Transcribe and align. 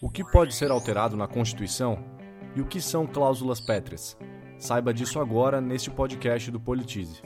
O 0.00 0.08
que 0.08 0.22
pode 0.22 0.54
ser 0.54 0.70
alterado 0.70 1.16
na 1.16 1.26
Constituição 1.26 1.98
e 2.54 2.60
o 2.60 2.66
que 2.66 2.80
são 2.80 3.04
cláusulas 3.04 3.60
pétreas? 3.60 4.16
Saiba 4.56 4.94
disso 4.94 5.18
agora 5.18 5.60
neste 5.60 5.90
podcast 5.90 6.52
do 6.52 6.60
Politize. 6.60 7.20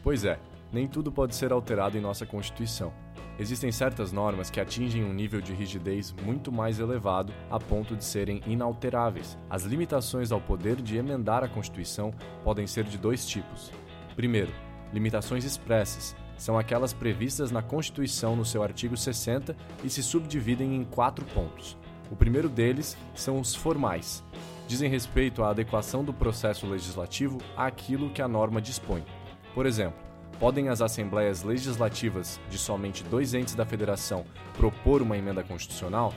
Pois 0.00 0.24
é, 0.24 0.38
nem 0.72 0.86
tudo 0.86 1.10
pode 1.10 1.34
ser 1.34 1.50
alterado 1.50 1.98
em 1.98 2.00
nossa 2.00 2.24
Constituição. 2.24 2.92
Existem 3.36 3.72
certas 3.72 4.12
normas 4.12 4.48
que 4.48 4.60
atingem 4.60 5.02
um 5.02 5.12
nível 5.12 5.40
de 5.40 5.52
rigidez 5.52 6.14
muito 6.24 6.52
mais 6.52 6.78
elevado 6.78 7.32
a 7.50 7.58
ponto 7.58 7.96
de 7.96 8.04
serem 8.04 8.40
inalteráveis. 8.46 9.36
As 9.50 9.64
limitações 9.64 10.30
ao 10.30 10.40
poder 10.40 10.76
de 10.76 10.96
emendar 10.96 11.42
a 11.42 11.48
Constituição 11.48 12.14
podem 12.44 12.68
ser 12.68 12.84
de 12.84 12.96
dois 12.96 13.26
tipos. 13.26 13.72
Primeiro, 14.14 14.52
limitações 14.92 15.44
expressas. 15.44 16.14
São 16.38 16.56
aquelas 16.56 16.94
previstas 16.94 17.50
na 17.50 17.60
Constituição 17.60 18.36
no 18.36 18.44
seu 18.44 18.62
artigo 18.62 18.96
60 18.96 19.56
e 19.82 19.90
se 19.90 20.02
subdividem 20.02 20.76
em 20.76 20.84
quatro 20.84 21.26
pontos. 21.26 21.76
O 22.10 22.16
primeiro 22.16 22.48
deles 22.48 22.96
são 23.14 23.40
os 23.40 23.54
formais. 23.54 24.24
Dizem 24.68 24.88
respeito 24.88 25.42
à 25.42 25.50
adequação 25.50 26.04
do 26.04 26.14
processo 26.14 26.66
legislativo 26.66 27.38
àquilo 27.56 28.10
que 28.10 28.22
a 28.22 28.28
norma 28.28 28.62
dispõe. 28.62 29.04
Por 29.52 29.66
exemplo, 29.66 29.98
podem 30.38 30.68
as 30.68 30.80
assembleias 30.80 31.42
legislativas 31.42 32.40
de 32.48 32.56
somente 32.56 33.02
dois 33.02 33.34
entes 33.34 33.54
da 33.54 33.66
federação 33.66 34.24
propor 34.56 35.02
uma 35.02 35.18
emenda 35.18 35.42
constitucional? 35.42 36.14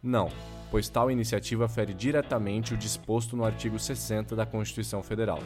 Não, 0.00 0.28
pois 0.70 0.88
tal 0.88 1.10
iniciativa 1.10 1.68
fere 1.68 1.92
diretamente 1.92 2.74
o 2.74 2.76
disposto 2.76 3.36
no 3.36 3.44
artigo 3.44 3.78
60 3.78 4.36
da 4.36 4.46
Constituição 4.46 5.02
Federal. 5.02 5.40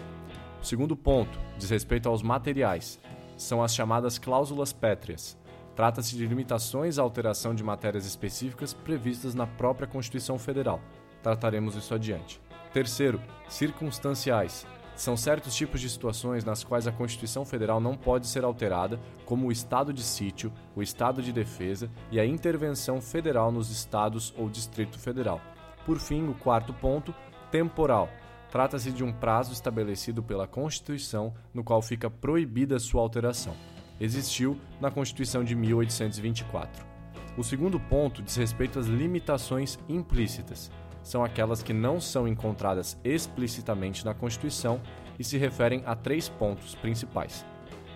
O 0.60 0.66
segundo 0.66 0.96
ponto 0.96 1.38
diz 1.56 1.70
respeito 1.70 2.08
aos 2.08 2.22
materiais. 2.22 2.98
São 3.38 3.62
as 3.62 3.72
chamadas 3.72 4.18
cláusulas 4.18 4.72
pétreas. 4.72 5.38
Trata-se 5.76 6.16
de 6.16 6.26
limitações 6.26 6.98
à 6.98 7.02
alteração 7.02 7.54
de 7.54 7.62
matérias 7.62 8.04
específicas 8.04 8.74
previstas 8.74 9.32
na 9.32 9.46
própria 9.46 9.86
Constituição 9.86 10.36
Federal. 10.36 10.80
Trataremos 11.22 11.76
isso 11.76 11.94
adiante. 11.94 12.42
Terceiro, 12.72 13.22
circunstanciais. 13.48 14.66
São 14.96 15.16
certos 15.16 15.54
tipos 15.54 15.80
de 15.80 15.88
situações 15.88 16.44
nas 16.44 16.64
quais 16.64 16.88
a 16.88 16.92
Constituição 16.92 17.44
Federal 17.44 17.78
não 17.78 17.96
pode 17.96 18.26
ser 18.26 18.42
alterada, 18.42 18.98
como 19.24 19.46
o 19.46 19.52
estado 19.52 19.92
de 19.92 20.02
sítio, 20.02 20.52
o 20.74 20.82
estado 20.82 21.22
de 21.22 21.32
defesa 21.32 21.88
e 22.10 22.18
a 22.18 22.26
intervenção 22.26 23.00
federal 23.00 23.52
nos 23.52 23.70
estados 23.70 24.34
ou 24.36 24.48
Distrito 24.48 24.98
Federal. 24.98 25.40
Por 25.86 26.00
fim, 26.00 26.28
o 26.28 26.34
quarto 26.34 26.74
ponto, 26.74 27.14
temporal. 27.52 28.08
Trata-se 28.50 28.90
de 28.90 29.04
um 29.04 29.12
prazo 29.12 29.52
estabelecido 29.52 30.22
pela 30.22 30.46
Constituição 30.46 31.34
no 31.52 31.62
qual 31.62 31.82
fica 31.82 32.08
proibida 32.08 32.78
sua 32.78 33.02
alteração. 33.02 33.54
Existiu 34.00 34.58
na 34.80 34.90
Constituição 34.90 35.44
de 35.44 35.54
1824. 35.54 36.86
O 37.36 37.44
segundo 37.44 37.78
ponto 37.78 38.22
diz 38.22 38.36
respeito 38.36 38.78
às 38.78 38.86
limitações 38.86 39.78
implícitas 39.88 40.70
são 41.02 41.24
aquelas 41.24 41.62
que 41.62 41.72
não 41.72 42.00
são 42.00 42.28
encontradas 42.28 42.98
explicitamente 43.02 44.04
na 44.04 44.12
Constituição 44.12 44.80
e 45.18 45.24
se 45.24 45.38
referem 45.38 45.82
a 45.86 45.94
três 45.96 46.28
pontos 46.28 46.74
principais. 46.74 47.46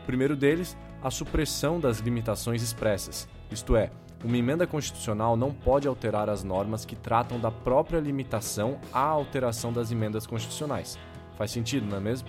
O 0.03 0.07
primeiro 0.07 0.35
deles, 0.35 0.77
a 1.03 1.11
supressão 1.11 1.79
das 1.79 1.99
limitações 1.99 2.63
expressas, 2.63 3.29
isto 3.51 3.77
é, 3.77 3.91
uma 4.25 4.37
emenda 4.37 4.67
constitucional 4.67 5.37
não 5.37 5.53
pode 5.53 5.89
alterar 5.89 6.29
as 6.29 6.45
normas 6.45 6.85
que 6.85 6.95
tratam 6.95 7.41
da 7.41 7.51
própria 7.51 7.99
limitação 7.99 8.79
à 8.93 9.01
alteração 9.01 9.73
das 9.73 9.91
emendas 9.91 10.27
constitucionais. 10.27 10.99
Faz 11.37 11.51
sentido, 11.51 11.87
não 11.87 11.97
é 11.97 12.01
mesmo? 12.01 12.29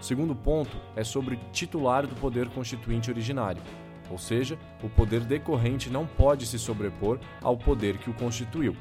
O 0.00 0.04
segundo 0.04 0.34
ponto 0.34 0.76
é 0.96 1.04
sobre 1.04 1.38
titular 1.52 2.06
do 2.06 2.14
poder 2.16 2.48
constituinte 2.48 3.10
originário, 3.10 3.62
ou 4.10 4.18
seja, 4.18 4.58
o 4.82 4.88
poder 4.88 5.20
decorrente 5.20 5.90
não 5.90 6.06
pode 6.06 6.46
se 6.46 6.58
sobrepor 6.58 7.18
ao 7.42 7.56
poder 7.56 7.98
que 7.98 8.10
o 8.10 8.14
constituiu. 8.14 8.76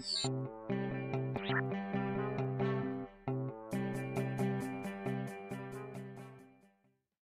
Thank 0.00 0.24
you. 0.24 0.39